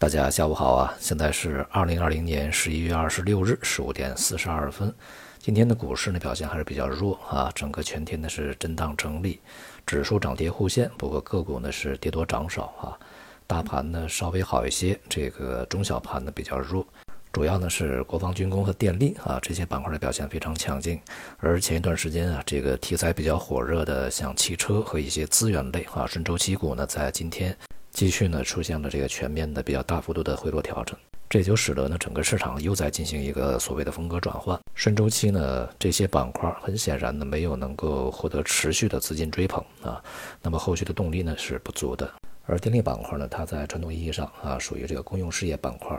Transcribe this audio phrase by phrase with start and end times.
[0.00, 0.94] 大家下午好啊！
[0.98, 4.90] 现在是二零二零年十一月二十六日十五点四十二分。
[5.38, 9.40] 今天的股市呢表现还是比较弱啊，整个全天呢是震荡整理，
[9.84, 12.96] 指数涨跌互现，不过个股呢是跌多涨少啊。
[13.46, 16.86] 大盘呢稍微好一些，这个中小盘呢比较弱，
[17.30, 20.98] 主要呢是国防军工和电力啊这些板块的表现非常强劲。
[21.40, 27.54] 而前一段时间啊，这个题材比较火热的像汽车和一些资源类啊顺周期股呢，在今天。
[27.90, 30.96] 继续呢出现了这个全面的比较大幅度的回落调整，
[31.28, 34.58] 这就使得呢整个市场又在进行一个所谓的风格转换。
[34.74, 40.02] 顺周期呢这些板块很显然呢没有能够获得持续的资金追捧啊，
[40.40, 42.10] 那么后续的动力呢是不足的。
[42.46, 45.96] 而电力板块呢，它在传统意义上啊属于这个公用事业板块，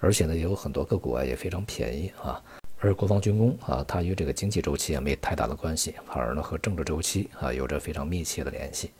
[0.00, 2.42] 而且呢也有很多个股啊也非常便宜啊。
[2.78, 8.90] 而国防军工啊，它与这个经济周期啊没太大的关系，反而呢和政治周期啊有着非常密切的联系。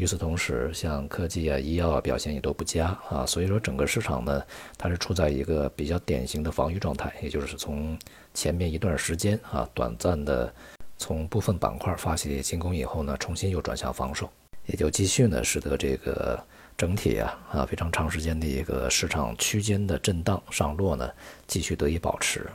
[0.00, 4.42] 与此同时，像科技啊、医药啊表现也都不佳啊，所以说整个市场呢，
[4.78, 7.98] 它是处在一个比较典型的防御状态，也就是从
[8.32, 10.50] 前面一段时间啊，短暂的
[10.96, 14.30] 从部分板块发起进攻以后呢，重新又转向防守，
[14.64, 16.42] 也就继续呢，使得这个
[16.78, 21.10] 整体啊啊非常长时间的一个市场区间的震荡上落呢，
[21.46, 22.46] 继续得以保持。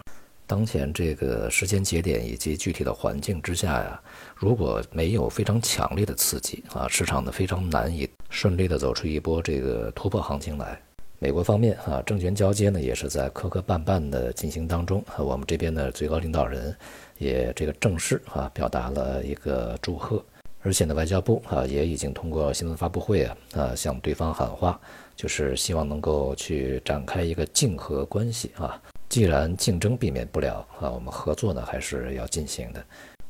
[0.48, 4.00] 当前这个时间节点以及具体的环境之下呀，
[4.36, 10.80] 如果没有非常强烈的刺激啊，市场呢非常难以顺利的走出一波这个突破行情来。
[11.18, 16.76] 美国方面啊，政权交接呢也是在磕磕绊绊的进行当中啊，我们这边的最高领导人
[17.18, 20.24] 也这个正式啊表达了一个祝贺，
[20.62, 24.80] 而且呢外交部啊也已经通过新闻发布会啊啊向对方喊话，
[25.16, 28.80] 就是希望能够去展开一个竞合关系啊。
[29.16, 32.86] 既然竞争避免不了啊，我们合作呢还是要进行的。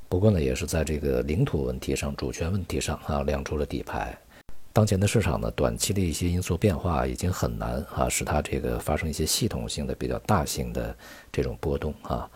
[0.10, 4.18] 不过呢，也是在这个领土问题上、主权问题上啊亮出了底牌。
[4.74, 10.98] 当前的市场呢，短期的一些因素变化已经很难啊，使它这个发生一些系统性的、比较大型的
[11.32, 12.28] 这种波动啊。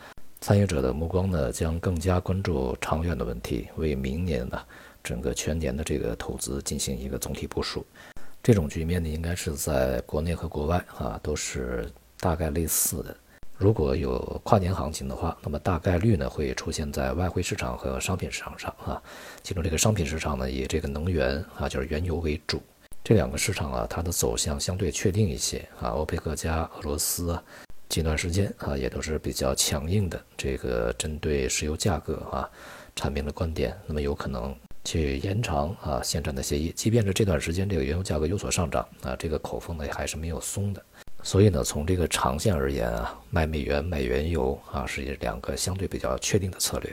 [0.41, 4.61] 参与者的目光呢，将更加关注长远的问题，为明年呢
[5.03, 7.83] 整个全年的这个投资进行一个总体部署。
[8.43, 13.17] 这种局面呢，应该是在国内和国外啊都是大概类似的。
[13.59, 19.03] 如果有跨年行情的话，那么大概率呢会出现在外汇市场和商品市场上啊。
[19.43, 22.61] 其中这个商品市场呢，以这个能源啊，就是原油为主。
[23.03, 25.89] 这两个市场啊，它的走向相对确定一些啊。
[25.89, 27.43] 欧佩克加俄罗斯啊，
[27.89, 32.49] 近段时间啊，也都是比较强硬的这个针对石油价格啊，
[32.95, 33.77] 阐明了观点。
[33.85, 34.55] 那么有可能
[34.85, 40.81] 去延长啊限产的协议，即便是这段时间这个原油价格有所上涨啊，这个口风呢还是没有松的。
[41.29, 46.91] 所以呢，从这个长线而言啊，卖美元买原油啊，是两个相对比较确定的策略。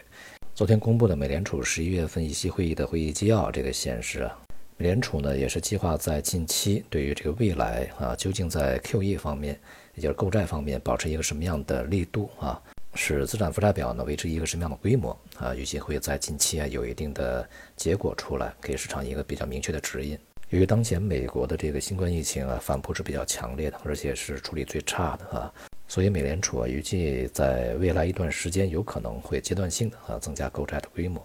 [0.55, 4.39] 昨天公布的美联储十一月份议息会议的会议纪要，这个显示啊，
[4.77, 9.59] 美联储呢也是计划在近期对于这个未来啊，究竟在 QE 方面，
[9.95, 20.19] 也就是购债方面，保持一个什么样的力度啊，使资产负债表呢维持一个什么样的规模啊，预计会在近期啊有一定的结果出来，给市场一个比较明确的指引。
[20.51, 25.53] 由于当前美国的这个新冠疫情啊反扑是比较强烈的，而且是处理最差的啊，
[25.89, 31.21] 所以美联储啊预计在未来一段时间有可能会阶段性的啊增加购债的规模。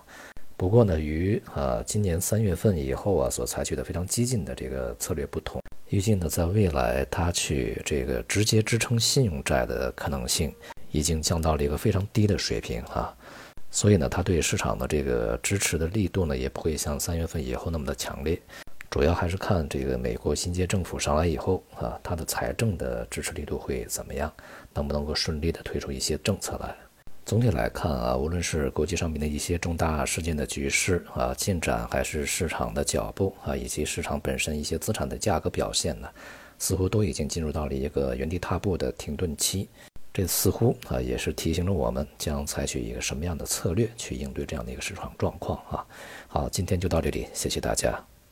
[0.57, 10.51] 不过呢，与啊今年三月份以后啊所采取的非常激进的这个策略不同，预计呢在未来它去这个直接支撑信用债的可能性
[10.91, 13.15] 已经降到了一个非常低的水平啊，
[13.69, 18.41] 所以呢它对市场的这个支持的力度呢也不会像三月份以后那么的强烈。
[18.91, 24.29] 主要还是看这个美国新届政府上来以后啊，它的财政的支持力度会怎么样，
[24.74, 26.75] 能不能够顺利的推出一些政策来？
[27.25, 36.09] 总体来看啊，无论是国际上面的一些重大事件的局势啊进展，还是市场的脚步啊，以及市场本身一些资产的价格表现呢，
[36.59, 39.69] 似乎都已经进入到了一个原地踏步的停顿期。
[40.12, 45.85] 这似乎啊，也是提醒着我们将采取一个什么样的策略去应对这样的一个市场状况啊。
[46.28, 47.97] 好，今天就到这里，谢谢大家。